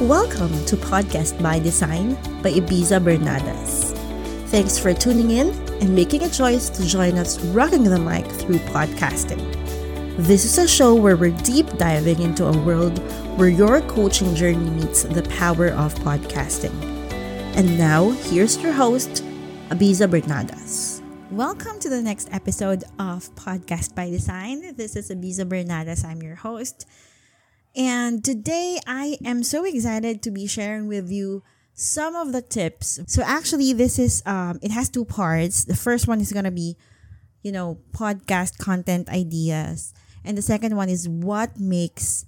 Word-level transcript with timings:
Welcome 0.00 0.64
to 0.64 0.78
Podcast 0.78 1.42
by 1.42 1.58
Design 1.58 2.14
by 2.40 2.52
Ibiza 2.52 3.04
Bernadas. 3.04 3.92
Thanks 4.48 4.78
for 4.78 4.94
tuning 4.94 5.30
in 5.30 5.50
and 5.82 5.94
making 5.94 6.22
a 6.22 6.30
choice 6.30 6.70
to 6.70 6.86
join 6.86 7.18
us 7.18 7.38
rocking 7.52 7.84
the 7.84 7.98
mic 7.98 8.24
through 8.24 8.60
podcasting. 8.72 9.36
This 10.16 10.46
is 10.46 10.56
a 10.56 10.66
show 10.66 10.94
where 10.94 11.18
we're 11.18 11.36
deep 11.42 11.68
diving 11.76 12.18
into 12.22 12.46
a 12.46 12.58
world 12.64 12.98
where 13.38 13.50
your 13.50 13.82
coaching 13.82 14.34
journey 14.34 14.70
meets 14.70 15.02
the 15.02 15.22
power 15.24 15.68
of 15.68 15.94
podcasting. 15.96 16.72
And 17.54 17.76
now, 17.76 18.08
here's 18.32 18.56
your 18.56 18.72
host, 18.72 19.22
Ibiza 19.68 20.08
Bernadas. 20.08 21.02
Welcome 21.30 21.78
to 21.78 21.90
the 21.90 22.00
next 22.00 22.32
episode 22.32 22.84
of 22.98 23.28
Podcast 23.34 23.94
by 23.94 24.08
Design. 24.08 24.74
This 24.76 24.96
is 24.96 25.10
Ibiza 25.10 25.44
Bernadas. 25.44 26.06
I'm 26.06 26.22
your 26.22 26.36
host. 26.36 26.86
And 27.76 28.24
today 28.24 28.78
I 28.86 29.18
am 29.24 29.42
so 29.42 29.64
excited 29.64 30.22
to 30.22 30.30
be 30.30 30.46
sharing 30.46 30.88
with 30.88 31.10
you 31.10 31.42
some 31.72 32.16
of 32.16 32.32
the 32.32 32.42
tips. 32.42 33.00
So 33.06 33.22
actually 33.22 33.72
this 33.72 33.98
is 33.98 34.22
um 34.26 34.58
it 34.62 34.70
has 34.70 34.88
two 34.88 35.04
parts. 35.04 35.64
The 35.64 35.76
first 35.76 36.08
one 36.08 36.20
is 36.20 36.32
going 36.32 36.44
to 36.44 36.50
be 36.50 36.76
you 37.42 37.52
know 37.52 37.78
podcast 37.92 38.58
content 38.58 39.08
ideas 39.08 39.94
and 40.24 40.36
the 40.36 40.42
second 40.42 40.76
one 40.76 40.88
is 40.88 41.08
what 41.08 41.58
makes 41.58 42.26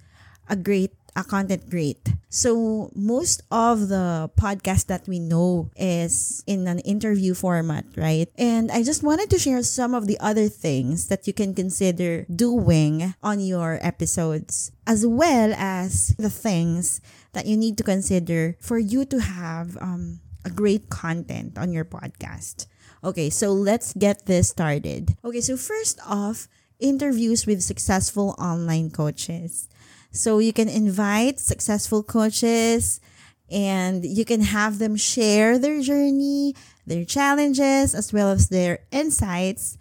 a 0.49 0.55
great 0.55 0.91
a 1.15 1.23
content 1.23 1.69
great. 1.69 2.13
So 2.29 2.89
most 2.95 3.43
of 3.51 3.89
the 3.89 4.31
podcast 4.39 4.87
that 4.87 5.07
we 5.07 5.19
know 5.19 5.69
is 5.75 6.43
in 6.47 6.67
an 6.67 6.79
interview 6.79 7.33
format, 7.33 7.85
right? 7.95 8.29
And 8.37 8.71
I 8.71 8.83
just 8.83 9.03
wanted 9.03 9.29
to 9.29 9.39
share 9.39 9.61
some 9.63 9.93
of 9.93 10.07
the 10.07 10.19
other 10.19 10.49
things 10.49 11.07
that 11.07 11.27
you 11.27 11.33
can 11.33 11.53
consider 11.53 12.25
doing 12.33 13.13
on 13.21 13.39
your 13.39 13.77
episodes, 13.81 14.71
as 14.87 15.05
well 15.05 15.53
as 15.55 16.15
the 16.17 16.29
things 16.29 17.01
that 17.33 17.45
you 17.45 17.57
need 17.57 17.77
to 17.77 17.83
consider 17.83 18.57
for 18.59 18.79
you 18.79 19.05
to 19.05 19.19
have 19.21 19.77
um, 19.77 20.19
a 20.45 20.49
great 20.49 20.89
content 20.89 21.57
on 21.57 21.71
your 21.71 21.85
podcast. 21.85 22.65
Okay, 23.03 23.29
so 23.29 23.51
let's 23.51 23.93
get 23.93 24.25
this 24.25 24.49
started. 24.49 25.17
Okay, 25.23 25.41
so 25.41 25.57
first 25.57 25.99
off, 26.07 26.47
interviews 26.79 27.45
with 27.45 27.61
successful 27.61 28.35
online 28.39 28.89
coaches. 28.89 29.67
So 30.13 30.37
you 30.37 30.53
can 30.53 30.69
invite 30.69 31.39
successful 31.39 32.03
coaches 32.03 33.01
and 33.49 34.05
you 34.05 34.23
can 34.25 34.41
have 34.41 34.77
them 34.77 34.95
share 34.95 35.57
their 35.57 35.81
journey, 35.81 36.55
their 36.85 37.03
challenges, 37.03 37.93
as 37.93 38.13
well 38.13 38.29
as 38.29 38.49
their 38.49 38.85
insights. 38.91 39.77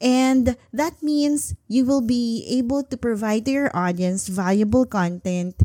And 0.00 0.56
that 0.72 1.02
means 1.02 1.54
you 1.68 1.84
will 1.84 2.00
be 2.00 2.44
able 2.48 2.82
to 2.84 2.96
provide 2.96 3.44
to 3.44 3.52
your 3.52 3.70
audience 3.76 4.26
valuable 4.26 4.86
content. 4.86 5.62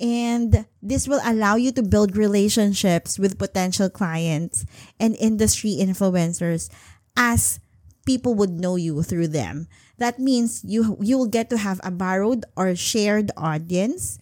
And 0.00 0.64
this 0.82 1.06
will 1.06 1.20
allow 1.22 1.56
you 1.56 1.70
to 1.72 1.82
build 1.82 2.16
relationships 2.16 3.18
with 3.18 3.38
potential 3.38 3.90
clients 3.90 4.64
and 4.98 5.14
industry 5.16 5.76
influencers 5.78 6.70
as 7.14 7.60
people 8.06 8.34
would 8.34 8.50
know 8.50 8.76
you 8.76 9.02
through 9.02 9.28
them. 9.28 9.68
That 9.98 10.18
means 10.18 10.64
you 10.64 10.96
you 11.00 11.18
will 11.18 11.30
get 11.30 11.50
to 11.50 11.58
have 11.58 11.80
a 11.84 11.90
borrowed 11.90 12.44
or 12.56 12.74
shared 12.74 13.30
audience. 13.36 14.18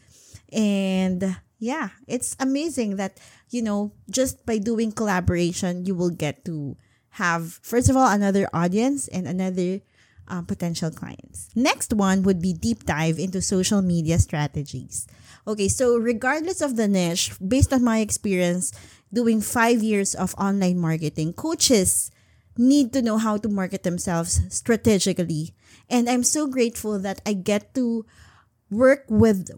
And 0.53 1.37
yeah, 1.59 1.91
it's 2.07 2.37
amazing 2.41 2.97
that 2.97 3.19
you 3.51 3.63
know 3.63 3.93
just 4.11 4.45
by 4.47 4.59
doing 4.59 4.93
collaboration 4.93 5.85
you 5.87 5.95
will 5.95 6.11
get 6.11 6.45
to 6.47 6.77
have 7.19 7.59
first 7.63 7.89
of 7.89 7.97
all 7.97 8.11
another 8.11 8.49
audience 8.53 9.09
and 9.09 9.27
another 9.27 9.81
uh, 10.29 10.43
potential 10.43 10.91
clients. 10.91 11.51
Next 11.55 11.93
one 11.93 12.23
would 12.23 12.41
be 12.41 12.53
deep 12.53 12.85
dive 12.85 13.19
into 13.19 13.41
social 13.41 13.83
media 13.83 14.19
strategies. 14.19 15.07
Okay, 15.47 15.69
so 15.69 15.97
regardless 15.97 16.61
of 16.61 16.77
the 16.77 16.87
niche, 16.87 17.33
based 17.41 17.73
on 17.73 17.83
my 17.83 18.01
experience 18.01 18.73
doing 19.13 19.41
five 19.41 19.83
years 19.83 20.15
of 20.15 20.35
online 20.37 20.79
marketing, 20.79 21.33
coaches 21.33 22.11
need 22.59 22.93
to 22.93 23.01
know 23.01 23.17
how 23.17 23.39
to 23.39 23.49
market 23.49 23.85
themselves 23.85 24.41
strategically. 24.51 25.55
And 25.89 26.11
I'm 26.11 26.25
so 26.25 26.47
grateful 26.47 26.99
that 26.99 27.23
I 27.25 27.33
get 27.33 27.73
to 27.75 28.05
work 28.71 29.05
with 29.09 29.49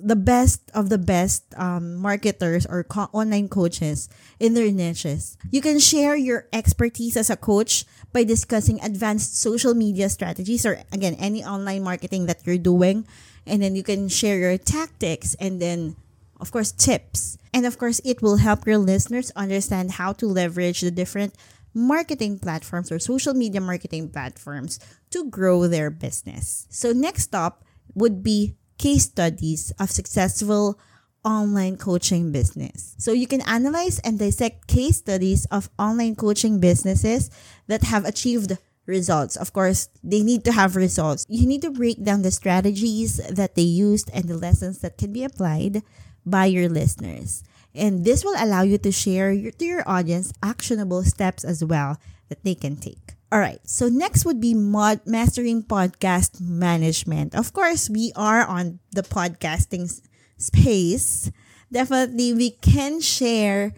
the 0.00 0.16
best 0.16 0.70
of 0.72 0.88
the 0.88 0.96
best 0.96 1.44
um, 1.56 1.96
marketers 1.96 2.64
or 2.64 2.82
co- 2.82 3.12
online 3.12 3.48
coaches 3.48 4.08
in 4.40 4.54
their 4.54 4.72
niches. 4.72 5.36
You 5.50 5.60
can 5.60 5.78
share 5.78 6.16
your 6.16 6.48
expertise 6.52 7.16
as 7.16 7.28
a 7.28 7.36
coach 7.36 7.84
by 8.12 8.24
discussing 8.24 8.80
advanced 8.80 9.36
social 9.36 9.74
media 9.74 10.08
strategies 10.08 10.64
or 10.64 10.80
again 10.92 11.14
any 11.18 11.44
online 11.44 11.82
marketing 11.82 12.26
that 12.26 12.46
you're 12.46 12.56
doing 12.56 13.06
and 13.46 13.60
then 13.60 13.76
you 13.76 13.82
can 13.82 14.08
share 14.08 14.38
your 14.38 14.56
tactics 14.56 15.34
and 15.36 15.60
then 15.60 15.96
of 16.40 16.50
course 16.50 16.72
tips 16.72 17.36
and 17.52 17.66
of 17.66 17.76
course 17.76 18.00
it 18.04 18.22
will 18.22 18.38
help 18.38 18.66
your 18.66 18.78
listeners 18.78 19.30
understand 19.36 19.92
how 19.92 20.12
to 20.12 20.26
leverage 20.26 20.80
the 20.80 20.90
different 20.90 21.34
marketing 21.74 22.38
platforms 22.38 22.90
or 22.90 22.98
social 22.98 23.34
media 23.34 23.60
marketing 23.60 24.08
platforms 24.08 24.78
to 25.10 25.28
grow 25.28 25.66
their 25.66 25.90
business. 25.90 26.66
So, 26.70 26.92
next 26.92 27.34
up 27.34 27.64
would 27.94 28.22
be 28.22 28.56
case 28.78 29.04
studies 29.04 29.72
of 29.78 29.90
successful 29.90 30.78
online 31.24 31.76
coaching 31.76 32.32
business. 32.32 32.94
So, 32.98 33.12
you 33.12 33.26
can 33.26 33.42
analyze 33.42 33.98
and 34.00 34.18
dissect 34.18 34.66
case 34.66 34.98
studies 34.98 35.46
of 35.46 35.68
online 35.78 36.14
coaching 36.14 36.60
businesses 36.60 37.30
that 37.66 37.82
have 37.84 38.04
achieved 38.04 38.56
results. 38.86 39.36
Of 39.36 39.52
course, 39.52 39.88
they 40.02 40.22
need 40.22 40.44
to 40.44 40.52
have 40.52 40.76
results. 40.76 41.24
You 41.28 41.46
need 41.46 41.62
to 41.62 41.70
break 41.70 42.02
down 42.02 42.22
the 42.22 42.30
strategies 42.30 43.16
that 43.16 43.54
they 43.54 43.62
used 43.62 44.10
and 44.12 44.24
the 44.24 44.36
lessons 44.36 44.78
that 44.80 44.98
can 44.98 45.12
be 45.12 45.24
applied 45.24 45.82
by 46.26 46.46
your 46.46 46.68
listeners. 46.68 47.42
And 47.74 48.04
this 48.04 48.24
will 48.24 48.36
allow 48.38 48.62
you 48.62 48.78
to 48.78 48.92
share 48.92 49.32
your, 49.32 49.52
to 49.52 49.64
your 49.64 49.88
audience 49.88 50.32
actionable 50.42 51.02
steps 51.02 51.44
as 51.44 51.64
well 51.64 51.98
that 52.28 52.44
they 52.44 52.54
can 52.54 52.76
take. 52.76 53.14
All 53.32 53.40
right. 53.40 53.58
So 53.64 53.88
next 53.88 54.24
would 54.24 54.40
be 54.40 54.54
mod 54.54 55.00
mastering 55.06 55.64
podcast 55.64 56.40
management. 56.40 57.34
Of 57.34 57.52
course, 57.52 57.90
we 57.90 58.12
are 58.14 58.46
on 58.46 58.78
the 58.92 59.02
podcasting 59.02 59.90
space. 60.38 61.32
Definitely 61.72 62.32
we 62.32 62.50
can 62.50 63.00
share 63.00 63.74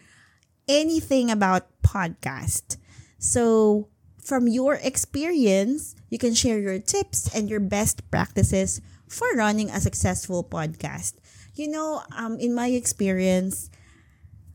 anything 0.68 1.30
about 1.30 1.68
podcast. 1.82 2.76
So 3.18 3.88
from 4.20 4.48
your 4.48 4.74
experience, 4.74 5.94
you 6.10 6.18
can 6.18 6.34
share 6.34 6.58
your 6.58 6.78
tips 6.78 7.34
and 7.34 7.48
your 7.48 7.60
best 7.60 8.10
practices 8.10 8.80
for 9.08 9.26
running 9.36 9.70
a 9.70 9.80
successful 9.80 10.44
podcast. 10.44 11.14
You 11.54 11.68
know, 11.68 12.02
um, 12.14 12.38
in 12.38 12.52
my 12.54 12.68
experience, 12.68 13.70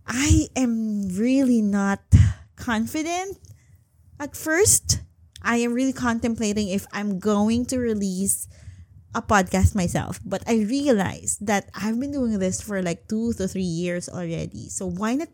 I 0.07 0.47
am 0.55 1.09
really 1.09 1.61
not 1.61 2.01
confident 2.55 3.37
at 4.19 4.35
first. 4.35 5.01
I 5.41 5.57
am 5.57 5.73
really 5.73 5.93
contemplating 5.93 6.69
if 6.69 6.85
I'm 6.93 7.19
going 7.19 7.65
to 7.67 7.79
release 7.79 8.47
a 9.13 9.21
podcast 9.21 9.75
myself. 9.75 10.19
But 10.23 10.43
I 10.47 10.61
realized 10.61 11.45
that 11.45 11.69
I've 11.73 11.99
been 11.99 12.11
doing 12.11 12.39
this 12.39 12.61
for 12.61 12.81
like 12.81 13.07
two 13.07 13.33
to 13.33 13.47
three 13.47 13.67
years 13.67 14.07
already. 14.07 14.69
So 14.69 14.85
why 14.85 15.15
not 15.15 15.29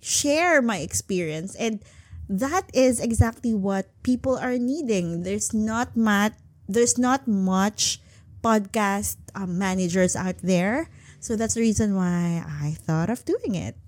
share 0.00 0.60
my 0.60 0.78
experience? 0.78 1.54
And 1.54 1.82
that 2.28 2.68
is 2.74 3.00
exactly 3.00 3.54
what 3.54 3.86
people 4.02 4.36
are 4.36 4.58
needing. 4.58 5.22
There's 5.22 5.54
not 5.54 5.96
much 5.96 6.34
there's 6.68 6.98
not 6.98 7.28
much 7.28 8.02
podcast 8.42 9.18
um, 9.36 9.56
managers 9.56 10.16
out 10.16 10.38
there. 10.42 10.90
So 11.20 11.36
that's 11.36 11.54
the 11.54 11.60
reason 11.60 11.94
why 11.94 12.42
I 12.42 12.74
thought 12.74 13.08
of 13.08 13.24
doing 13.24 13.54
it 13.54 13.78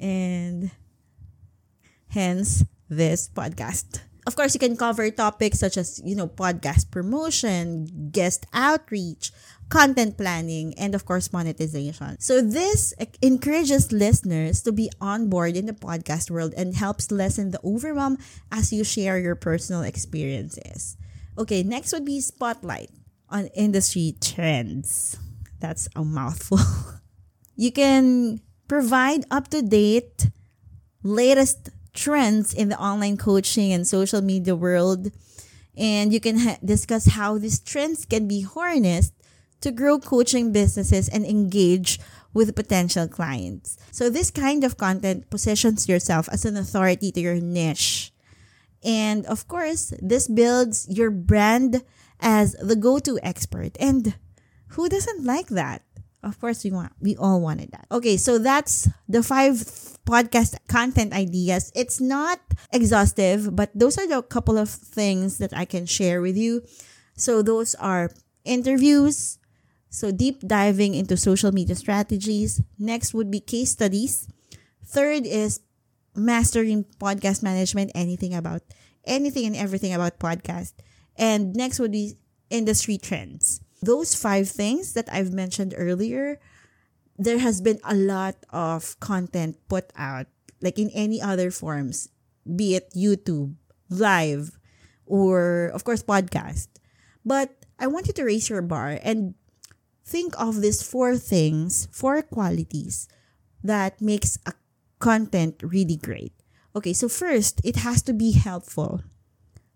and 0.00 0.70
hence 2.08 2.64
this 2.88 3.28
podcast. 3.28 4.00
Of 4.26 4.36
course, 4.36 4.52
you 4.52 4.60
can 4.60 4.76
cover 4.76 5.08
topics 5.10 5.58
such 5.58 5.78
as, 5.78 6.02
you 6.04 6.14
know, 6.14 6.28
podcast 6.28 6.90
promotion, 6.90 8.10
guest 8.12 8.44
outreach, 8.52 9.32
content 9.70 10.18
planning, 10.18 10.74
and 10.76 10.94
of 10.94 11.06
course, 11.06 11.32
monetization. 11.32 12.20
So 12.20 12.42
this 12.42 12.92
encourages 13.22 13.90
listeners 13.90 14.60
to 14.62 14.72
be 14.72 14.90
on 15.00 15.30
board 15.30 15.56
in 15.56 15.64
the 15.64 15.72
podcast 15.72 16.30
world 16.30 16.52
and 16.56 16.76
helps 16.76 17.10
lessen 17.10 17.52
the 17.52 17.60
overwhelm 17.64 18.18
as 18.52 18.72
you 18.72 18.84
share 18.84 19.18
your 19.18 19.34
personal 19.34 19.80
experiences. 19.80 20.98
Okay, 21.38 21.62
next 21.62 21.92
would 21.92 22.04
be 22.04 22.20
spotlight 22.20 22.90
on 23.30 23.46
industry 23.56 24.16
trends. 24.20 25.16
That's 25.60 25.88
a 25.96 26.04
mouthful. 26.04 26.60
you 27.56 27.72
can 27.72 28.40
provide 28.68 29.24
up 29.30 29.48
to 29.48 29.62
date, 29.62 30.30
latest 31.02 31.70
trends 31.94 32.54
in 32.54 32.68
the 32.68 32.78
online 32.78 33.16
coaching 33.16 33.72
and 33.72 33.86
social 33.86 34.22
media 34.22 34.54
world. 34.54 35.10
And 35.76 36.12
you 36.12 36.20
can 36.20 36.38
ha- 36.38 36.58
discuss 36.64 37.06
how 37.06 37.38
these 37.38 37.58
trends 37.58 38.04
can 38.04 38.28
be 38.28 38.42
harnessed 38.42 39.14
to 39.60 39.72
grow 39.72 39.98
coaching 39.98 40.52
businesses 40.52 41.08
and 41.08 41.24
engage 41.24 41.98
with 42.32 42.54
potential 42.54 43.08
clients. 43.08 43.76
So, 43.90 44.10
this 44.10 44.30
kind 44.30 44.62
of 44.62 44.76
content 44.76 45.30
positions 45.30 45.88
yourself 45.88 46.28
as 46.30 46.44
an 46.44 46.56
authority 46.56 47.10
to 47.12 47.20
your 47.20 47.40
niche. 47.40 48.12
And 48.84 49.26
of 49.26 49.48
course, 49.48 49.92
this 50.00 50.28
builds 50.28 50.86
your 50.88 51.10
brand 51.10 51.82
as 52.20 52.54
the 52.54 52.76
go 52.76 52.98
to 53.00 53.18
expert. 53.22 53.76
And 53.80 54.14
who 54.78 54.88
doesn't 54.88 55.24
like 55.24 55.48
that? 55.48 55.82
Of 56.22 56.40
course, 56.40 56.64
we 56.64 56.70
want 56.70 56.92
we 57.00 57.14
all 57.16 57.40
wanted 57.40 57.70
that. 57.72 57.86
Okay, 57.92 58.16
so 58.16 58.38
that's 58.38 58.88
the 59.08 59.22
five 59.22 59.54
podcast 60.02 60.58
content 60.66 61.12
ideas. 61.12 61.70
It's 61.74 62.00
not 62.00 62.40
exhaustive, 62.72 63.54
but 63.54 63.70
those 63.74 63.98
are 63.98 64.08
the 64.08 64.22
couple 64.22 64.58
of 64.58 64.68
things 64.68 65.38
that 65.38 65.54
I 65.54 65.64
can 65.64 65.86
share 65.86 66.20
with 66.20 66.36
you. 66.36 66.62
So 67.14 67.42
those 67.42 67.74
are 67.76 68.10
interviews, 68.44 69.38
so 69.90 70.10
deep 70.10 70.42
diving 70.42 70.94
into 70.94 71.16
social 71.16 71.52
media 71.52 71.76
strategies. 71.76 72.62
Next 72.78 73.14
would 73.14 73.30
be 73.30 73.40
case 73.40 73.70
studies. 73.70 74.26
Third 74.84 75.26
is 75.26 75.60
mastering 76.16 76.84
podcast 76.98 77.42
management, 77.42 77.92
anything 77.94 78.34
about 78.34 78.62
anything 79.04 79.46
and 79.46 79.56
everything 79.56 79.94
about 79.94 80.18
podcast. 80.18 80.74
And 81.16 81.54
next 81.54 81.78
would 81.78 81.92
be 81.92 82.18
industry 82.50 82.98
trends. 82.98 83.60
Those 83.80 84.14
five 84.14 84.48
things 84.48 84.92
that 84.94 85.08
I've 85.12 85.32
mentioned 85.32 85.74
earlier, 85.76 86.40
there 87.18 87.38
has 87.38 87.60
been 87.60 87.80
a 87.84 87.94
lot 87.94 88.36
of 88.50 88.98
content 89.00 89.56
put 89.68 89.92
out, 89.96 90.26
like 90.60 90.78
in 90.78 90.90
any 90.90 91.22
other 91.22 91.50
forms, 91.50 92.08
be 92.44 92.74
it 92.74 92.90
YouTube, 92.94 93.54
live, 93.90 94.58
or 95.06 95.70
of 95.74 95.84
course, 95.84 96.02
podcast. 96.02 96.68
But 97.24 97.54
I 97.78 97.86
want 97.86 98.06
you 98.06 98.12
to 98.14 98.24
raise 98.24 98.48
your 98.48 98.62
bar 98.62 98.98
and 99.02 99.34
think 100.04 100.34
of 100.40 100.60
these 100.60 100.82
four 100.82 101.16
things, 101.16 101.86
four 101.92 102.22
qualities 102.22 103.08
that 103.62 104.00
makes 104.00 104.38
a 104.46 104.52
content 104.98 105.62
really 105.62 105.96
great. 105.96 106.32
Okay, 106.74 106.92
so 106.92 107.08
first, 107.08 107.60
it 107.64 107.76
has 107.76 108.02
to 108.02 108.12
be 108.12 108.32
helpful, 108.32 109.02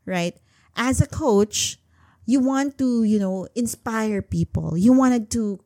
right? 0.06 0.37
As 0.76 1.00
a 1.00 1.06
coach, 1.06 1.78
you 2.24 2.40
want 2.40 2.78
to, 2.78 3.04
you 3.04 3.19
know, 3.19 3.48
inspire 3.54 4.22
people. 4.22 4.76
You 4.76 4.92
wanted 4.92 5.30
to 5.32 5.60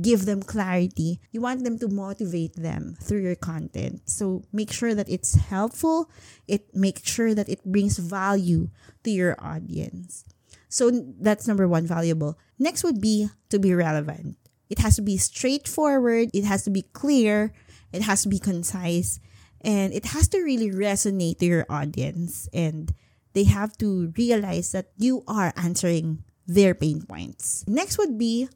give 0.00 0.26
them 0.26 0.42
clarity. 0.42 1.20
You 1.30 1.40
want 1.40 1.64
them 1.64 1.78
to 1.78 1.88
motivate 1.88 2.56
them 2.56 2.96
through 3.00 3.22
your 3.22 3.36
content. 3.36 4.08
So 4.08 4.42
make 4.52 4.72
sure 4.72 4.94
that 4.94 5.08
it's 5.08 5.34
helpful. 5.34 6.10
It 6.46 6.74
make 6.74 7.04
sure 7.04 7.34
that 7.34 7.48
it 7.48 7.64
brings 7.64 7.98
value 7.98 8.70
to 9.04 9.10
your 9.10 9.36
audience. 9.38 10.24
So 10.68 10.90
that's 11.20 11.46
number 11.46 11.68
one, 11.68 11.86
valuable. 11.86 12.38
Next 12.58 12.84
would 12.84 13.00
be 13.00 13.28
to 13.50 13.58
be 13.58 13.74
relevant. 13.74 14.36
It 14.68 14.80
has 14.80 14.96
to 14.96 15.02
be 15.02 15.16
straightforward. 15.16 16.30
It 16.34 16.44
has 16.44 16.64
to 16.64 16.70
be 16.70 16.82
clear. 16.82 17.52
It 17.92 18.02
has 18.02 18.22
to 18.22 18.28
be 18.28 18.38
concise. 18.38 19.20
And 19.62 19.92
it 19.92 20.06
has 20.06 20.28
to 20.28 20.42
really 20.42 20.70
resonate 20.70 21.38
to 21.38 21.46
your 21.46 21.66
audience. 21.68 22.48
And 22.52 22.92
they 23.32 23.44
have 23.44 23.76
to 23.78 24.12
realize 24.16 24.72
that 24.72 24.90
you 24.96 25.24
are 25.26 25.52
answering 25.56 26.24
their 26.46 26.74
pain 26.74 27.02
points. 27.02 27.64
Next 27.66 27.98
would 27.98 28.18
be 28.18 28.48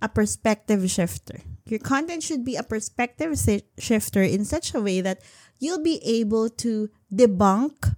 a 0.00 0.08
perspective 0.08 0.88
shifter. 0.90 1.40
Your 1.66 1.80
content 1.80 2.22
should 2.22 2.44
be 2.44 2.56
a 2.56 2.62
perspective 2.62 3.38
shifter 3.78 4.22
in 4.22 4.44
such 4.44 4.74
a 4.74 4.80
way 4.80 5.00
that 5.00 5.22
you'll 5.58 5.82
be 5.82 6.02
able 6.02 6.50
to 6.66 6.90
debunk 7.12 7.94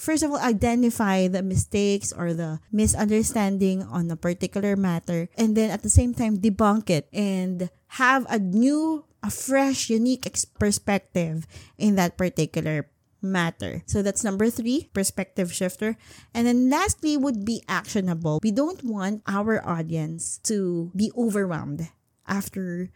first 0.00 0.24
of 0.24 0.32
all 0.32 0.40
identify 0.40 1.28
the 1.28 1.44
mistakes 1.44 2.08
or 2.08 2.32
the 2.32 2.56
misunderstanding 2.72 3.84
on 3.84 4.08
a 4.08 4.16
particular 4.16 4.72
matter 4.74 5.28
and 5.36 5.52
then 5.52 5.68
at 5.68 5.84
the 5.84 5.92
same 5.92 6.16
time 6.16 6.40
debunk 6.40 6.88
it 6.88 7.04
and 7.12 7.68
have 8.00 8.24
a 8.32 8.38
new 8.40 9.04
a 9.22 9.28
fresh 9.28 9.90
unique 9.90 10.24
perspective 10.56 11.44
in 11.76 12.00
that 12.00 12.16
particular 12.16 12.88
matter. 13.22 13.82
So 13.86 14.02
that's 14.02 14.24
number 14.24 14.50
three, 14.50 14.90
perspective 14.92 15.52
shifter. 15.52 15.96
And 16.34 16.46
then 16.46 16.70
lastly 16.70 17.16
would 17.16 17.44
be 17.44 17.62
actionable. 17.68 18.40
We 18.42 18.50
don't 18.50 18.82
want 18.84 19.22
our 19.26 19.66
audience 19.66 20.38
to 20.44 20.90
be 20.94 21.12
overwhelmed 21.16 21.88
after 22.26 22.90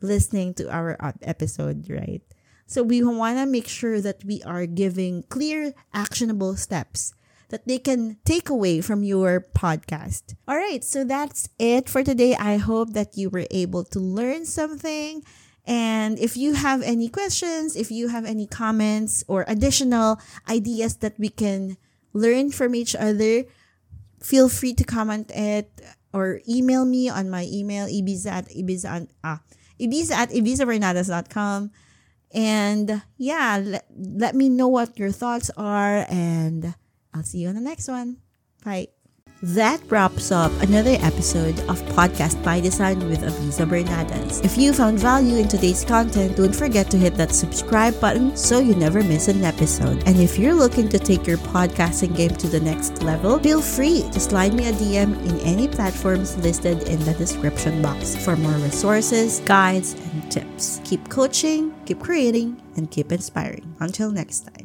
listening 0.00 0.54
to 0.54 0.70
our 0.70 0.96
episode, 1.22 1.88
right? 1.88 2.22
So 2.66 2.82
we 2.82 3.02
want 3.04 3.38
to 3.38 3.46
make 3.46 3.68
sure 3.68 4.00
that 4.00 4.24
we 4.24 4.42
are 4.42 4.66
giving 4.66 5.22
clear, 5.24 5.74
actionable 5.92 6.56
steps 6.56 7.14
that 7.50 7.68
they 7.68 7.78
can 7.78 8.16
take 8.24 8.48
away 8.48 8.80
from 8.80 9.04
your 9.04 9.40
podcast. 9.54 10.34
All 10.48 10.56
right, 10.56 10.82
so 10.82 11.04
that's 11.04 11.48
it 11.58 11.88
for 11.88 12.02
today. 12.02 12.34
I 12.34 12.56
hope 12.56 12.94
that 12.94 13.16
you 13.16 13.30
were 13.30 13.46
able 13.50 13.84
to 13.92 14.00
learn 14.00 14.46
something 14.46 15.22
and 15.66 16.18
if 16.18 16.36
you 16.36 16.54
have 16.54 16.82
any 16.82 17.08
questions, 17.08 17.74
if 17.76 17.90
you 17.90 18.08
have 18.08 18.24
any 18.24 18.46
comments 18.46 19.24
or 19.26 19.44
additional 19.48 20.20
ideas 20.48 20.96
that 20.96 21.18
we 21.18 21.30
can 21.30 21.76
learn 22.12 22.50
from 22.50 22.74
each 22.74 22.94
other, 22.94 23.44
feel 24.20 24.48
free 24.48 24.74
to 24.74 24.84
comment 24.84 25.30
it 25.34 25.70
or 26.12 26.40
email 26.48 26.84
me 26.84 27.08
on 27.08 27.30
my 27.30 27.48
email, 27.50 27.86
ibiza 27.86 28.26
at 28.26 28.48
ibiza, 28.50 29.08
ah, 29.24 29.40
ibiza 29.80 30.12
at 30.12 30.30
ibizabernadas.com. 30.30 31.70
And 32.34 33.02
yeah, 33.16 33.62
let, 33.62 33.86
let 33.96 34.34
me 34.34 34.48
know 34.48 34.68
what 34.68 34.98
your 34.98 35.12
thoughts 35.12 35.50
are 35.56 36.04
and 36.10 36.74
I'll 37.14 37.22
see 37.22 37.38
you 37.38 37.48
on 37.48 37.54
the 37.54 37.60
next 37.60 37.88
one. 37.88 38.18
Bye. 38.64 38.88
That 39.44 39.82
wraps 39.90 40.32
up 40.32 40.50
another 40.62 40.96
episode 41.00 41.60
of 41.68 41.82
Podcast 41.92 42.42
by 42.42 42.60
Design 42.60 42.98
with 43.10 43.20
Ibiza 43.20 43.68
Bernadas. 43.68 44.42
If 44.42 44.56
you 44.56 44.72
found 44.72 44.98
value 44.98 45.36
in 45.36 45.48
today's 45.48 45.84
content, 45.84 46.38
don't 46.38 46.56
forget 46.56 46.90
to 46.92 46.96
hit 46.96 47.14
that 47.16 47.30
subscribe 47.30 48.00
button 48.00 48.34
so 48.38 48.58
you 48.58 48.74
never 48.74 49.04
miss 49.04 49.28
an 49.28 49.44
episode. 49.44 50.02
And 50.06 50.18
if 50.18 50.38
you're 50.38 50.54
looking 50.54 50.88
to 50.88 50.98
take 50.98 51.26
your 51.26 51.36
podcasting 51.36 52.16
game 52.16 52.34
to 52.36 52.48
the 52.48 52.60
next 52.60 53.02
level, 53.02 53.38
feel 53.38 53.60
free 53.60 54.08
to 54.12 54.18
slide 54.18 54.54
me 54.54 54.68
a 54.68 54.72
DM 54.72 55.12
in 55.28 55.38
any 55.40 55.68
platforms 55.68 56.38
listed 56.38 56.88
in 56.88 56.98
the 57.00 57.12
description 57.12 57.82
box 57.82 58.16
for 58.16 58.36
more 58.36 58.58
resources, 58.64 59.40
guides, 59.40 59.92
and 59.92 60.32
tips. 60.32 60.80
Keep 60.84 61.10
coaching, 61.10 61.74
keep 61.84 62.00
creating, 62.00 62.62
and 62.76 62.90
keep 62.90 63.12
inspiring. 63.12 63.76
Until 63.78 64.10
next 64.10 64.48
time. 64.48 64.63